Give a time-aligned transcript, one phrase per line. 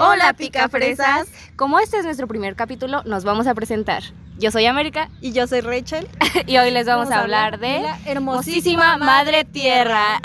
[0.00, 1.26] Hola, picafresas.
[1.56, 4.04] Como este es nuestro primer capítulo, nos vamos a presentar.
[4.38, 6.06] Yo soy América Y yo soy Rachel.
[6.46, 10.20] y hoy les vamos, a hablar de la hermosísima Madre Tierra.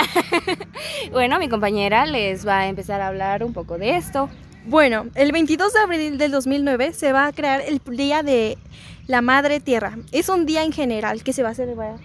[1.11, 4.29] bueno, mi compañera les va a empezar a hablar un poco de esto.
[4.67, 8.59] Bueno, el 22 de abril del 2009 se va a crear el Día de
[9.07, 9.97] la Madre Tierra.
[10.11, 11.95] Es un día en general que se va a celebrar.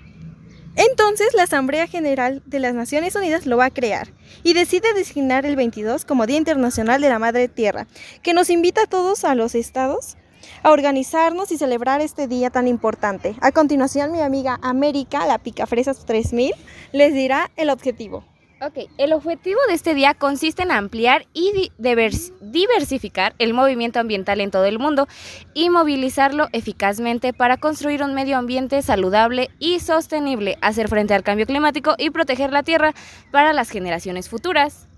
[0.79, 4.13] Entonces, la Asamblea General de las Naciones Unidas lo va a crear
[4.45, 7.89] y decide designar el 22 como Día Internacional de la Madre Tierra,
[8.23, 10.17] que nos invita a todos a los estados
[10.63, 13.35] a organizarnos y celebrar este día tan importante.
[13.41, 16.53] A continuación, mi amiga América, la Picafresas 3000,
[16.93, 18.23] les dirá el objetivo.
[18.61, 24.01] Ok, el objetivo de este día consiste en ampliar y di- divers- diversificar el movimiento
[24.01, 25.07] ambiental en todo el mundo
[25.55, 31.47] y movilizarlo eficazmente para construir un medio ambiente saludable y sostenible, hacer frente al cambio
[31.47, 32.95] climático y proteger la tierra
[33.31, 34.89] para las generaciones futuras.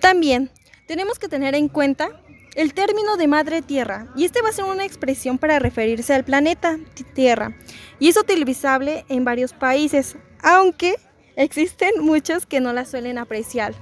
[0.00, 0.50] También
[0.88, 2.10] tenemos que tener en cuenta
[2.56, 6.24] el término de madre tierra, y este va a ser una expresión para referirse al
[6.24, 6.76] planeta
[7.14, 7.54] Tierra,
[8.00, 10.96] y es utilizable en varios países, aunque
[11.38, 13.72] existen muchos que no la suelen apreciar.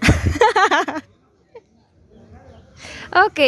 [3.14, 3.38] Ok,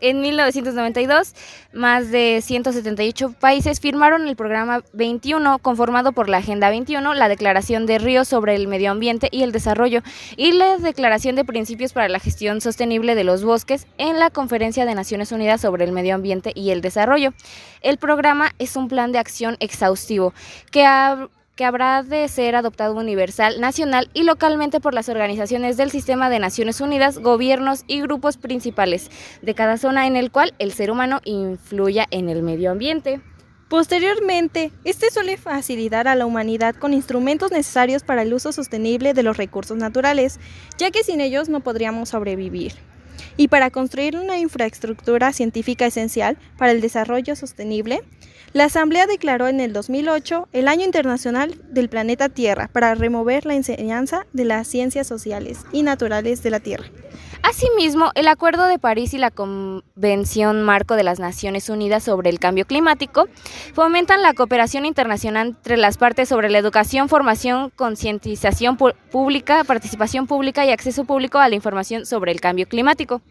[0.00, 1.34] en 1992,
[1.74, 7.84] más de 178 países firmaron el programa 21, conformado por la Agenda 21, la Declaración
[7.84, 10.00] de Río sobre el Medio Ambiente y el Desarrollo,
[10.38, 14.86] y la Declaración de Principios para la Gestión Sostenible de los Bosques en la Conferencia
[14.86, 17.34] de Naciones Unidas sobre el Medio Ambiente y el Desarrollo.
[17.82, 20.32] El programa es un plan de acción exhaustivo
[20.70, 21.28] que ha
[21.60, 26.38] que habrá de ser adoptado universal, nacional y localmente por las organizaciones del Sistema de
[26.38, 29.10] Naciones Unidas, gobiernos y grupos principales
[29.42, 33.20] de cada zona en el cual el ser humano influya en el medio ambiente.
[33.68, 39.22] Posteriormente, este suele facilitar a la humanidad con instrumentos necesarios para el uso sostenible de
[39.22, 40.40] los recursos naturales,
[40.78, 42.72] ya que sin ellos no podríamos sobrevivir.
[43.36, 48.02] Y para construir una infraestructura científica esencial para el desarrollo sostenible,
[48.52, 53.54] la Asamblea declaró en el 2008 el Año Internacional del Planeta Tierra para remover la
[53.54, 56.86] enseñanza de las ciencias sociales y naturales de la Tierra.
[57.42, 62.38] Asimismo, el Acuerdo de París y la Convención Marco de las Naciones Unidas sobre el
[62.38, 63.28] Cambio Climático
[63.74, 70.66] fomentan la cooperación internacional entre las partes sobre la educación, formación, concientización pública, participación pública
[70.66, 73.22] y acceso público a la información sobre el cambio climático.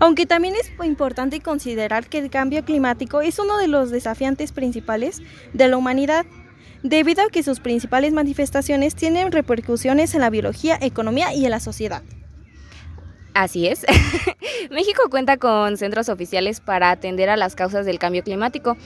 [0.00, 5.20] Aunque también es importante considerar que el cambio climático es uno de los desafiantes principales
[5.52, 6.24] de la humanidad,
[6.82, 11.60] debido a que sus principales manifestaciones tienen repercusiones en la biología, economía y en la
[11.60, 12.02] sociedad.
[13.38, 13.86] Así es.
[14.72, 18.76] México cuenta con centros oficiales para atender a las causas del cambio climático.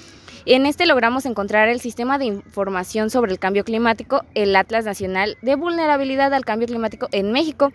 [0.45, 5.39] En este logramos encontrar el Sistema de Información sobre el Cambio Climático, el Atlas Nacional
[5.41, 7.73] de Vulnerabilidad al Cambio Climático en México,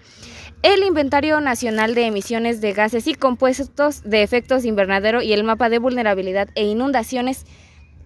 [0.62, 5.70] el Inventario Nacional de Emisiones de Gases y Compuestos de Efectos Invernadero y el Mapa
[5.70, 7.48] de Vulnerabilidad e Inundaciones,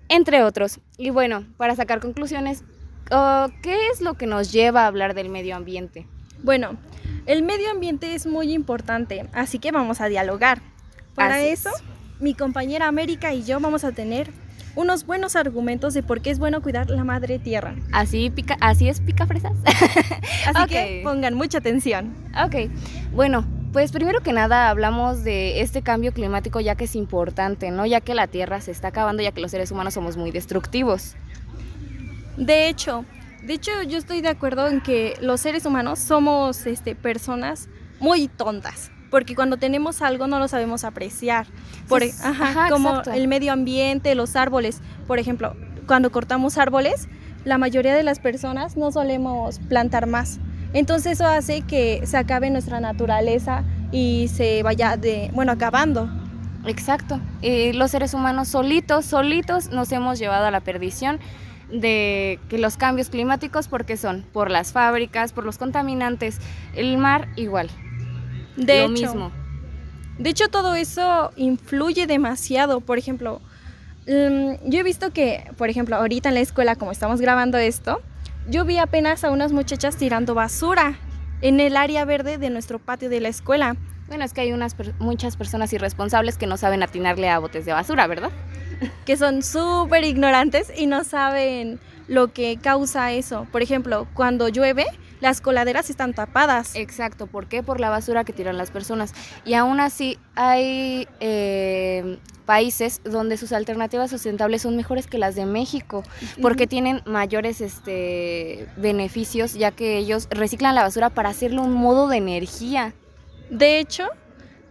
[0.07, 0.79] entre otros.
[0.97, 2.63] Y bueno, para sacar conclusiones,
[3.11, 6.07] oh, ¿qué es lo que nos lleva a hablar del medio ambiente?
[6.43, 6.77] Bueno,
[7.25, 10.61] el medio ambiente es muy importante, así que vamos a dialogar.
[11.15, 11.65] Para Así es.
[11.65, 11.71] eso,
[12.19, 14.31] mi compañera América y yo vamos a tener
[14.75, 17.75] unos buenos argumentos de por qué es bueno cuidar la madre tierra.
[17.91, 19.53] Así, pica, así es, pica fresas.
[20.45, 22.15] Así que pongan mucha atención.
[22.43, 22.71] Ok,
[23.13, 27.85] bueno, pues primero que nada hablamos de este cambio climático ya que es importante, ¿no?
[27.85, 31.15] Ya que la Tierra se está acabando, ya que los seres humanos somos muy destructivos.
[32.37, 33.05] De hecho,
[33.43, 37.69] de hecho yo estoy de acuerdo en que los seres humanos somos este, personas
[37.99, 41.47] muy tontas, porque cuando tenemos algo no lo sabemos apreciar.
[41.87, 43.11] Por, Sí, ajá, ajá, como exacto.
[43.11, 44.81] el medio ambiente, los árboles.
[45.07, 45.55] Por ejemplo,
[45.87, 47.07] cuando cortamos árboles,
[47.43, 50.39] la mayoría de las personas no solemos plantar más.
[50.73, 56.09] Entonces eso hace que se acabe nuestra naturaleza y se vaya de, bueno, acabando.
[56.65, 57.19] Exacto.
[57.41, 61.19] Y los seres humanos solitos, solitos nos hemos llevado a la perdición
[61.71, 66.39] de que los cambios climáticos, porque son por las fábricas, por los contaminantes,
[66.75, 67.69] el mar igual.
[68.57, 69.31] De lo hecho, mismo.
[70.17, 72.81] De hecho, todo eso influye demasiado.
[72.81, 73.41] Por ejemplo,
[74.07, 78.01] mm, yo he visto que, por ejemplo, ahorita en la escuela, como estamos grabando esto,
[78.49, 80.95] yo vi apenas a unas muchachas tirando basura
[81.41, 83.75] en el área verde de nuestro patio de la escuela.
[84.07, 87.71] Bueno, es que hay unas muchas personas irresponsables que no saben atinarle a botes de
[87.71, 88.31] basura, ¿verdad?
[89.05, 93.47] Que son súper ignorantes y no saben lo que causa eso.
[93.51, 94.85] Por ejemplo, cuando llueve,
[95.21, 96.75] las coladeras están tapadas.
[96.75, 97.63] Exacto, ¿por qué?
[97.63, 99.13] Por la basura que tiran las personas.
[99.45, 105.45] Y aún así hay eh, países donde sus alternativas sustentables son mejores que las de
[105.45, 106.03] México,
[106.41, 112.07] porque tienen mayores este, beneficios, ya que ellos reciclan la basura para hacerle un modo
[112.07, 112.93] de energía.
[113.49, 114.09] De hecho,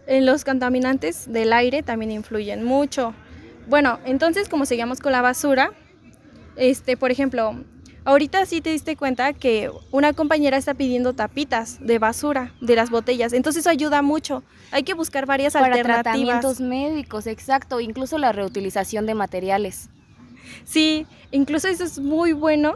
[0.07, 3.13] los contaminantes del aire también influyen mucho.
[3.71, 5.71] Bueno, entonces como seguimos con la basura,
[6.57, 7.55] este, por ejemplo,
[8.03, 12.89] ahorita sí te diste cuenta que una compañera está pidiendo tapitas de basura de las
[12.89, 14.43] botellas, entonces eso ayuda mucho.
[14.71, 16.03] Hay que buscar varias Para alternativas.
[16.03, 19.89] tratamientos médicos, exacto, incluso la reutilización de materiales.
[20.65, 22.75] Sí, incluso eso es muy bueno,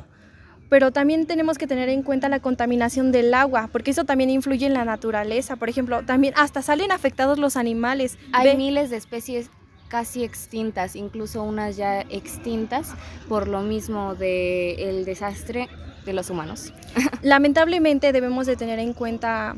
[0.69, 4.65] pero también tenemos que tener en cuenta la contaminación del agua, porque eso también influye
[4.65, 5.57] en la naturaleza.
[5.57, 8.17] Por ejemplo, también hasta salen afectados los animales.
[8.31, 9.49] Hay Ve- miles de especies
[9.87, 12.93] casi extintas, incluso unas ya extintas,
[13.29, 15.69] por lo mismo del desastre
[16.05, 16.73] de los humanos.
[17.21, 19.55] Lamentablemente debemos de tener en cuenta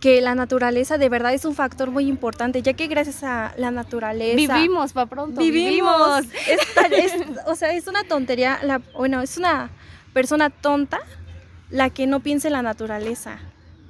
[0.00, 3.70] que la naturaleza de verdad es un factor muy importante, ya que gracias a la
[3.70, 5.40] naturaleza Vivimos, pa' pronto.
[5.40, 6.24] vivimos.
[6.48, 7.14] Es tan- es-
[7.46, 9.70] o sea, es una tontería, la, bueno, es una
[10.12, 10.98] persona tonta
[11.70, 13.38] la que no piensa en la naturaleza.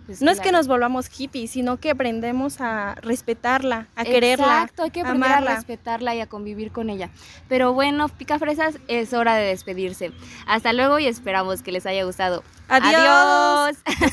[0.06, 4.82] Pues No es que nos volvamos hippies, sino que aprendemos a respetarla, a quererla, Exacto,
[4.82, 5.52] hay que aprender amarla.
[5.52, 7.10] a respetarla y a convivir con ella.
[7.48, 10.12] Pero bueno, picafresas, es hora de despedirse.
[10.46, 12.42] Hasta luego y esperamos que les haya gustado.
[12.68, 13.76] Adiós.
[13.84, 14.12] Adiós.